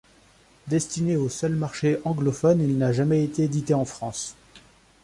[0.65, 4.33] Destiné au seul marché anglophone, il n’a jamais été édité en France.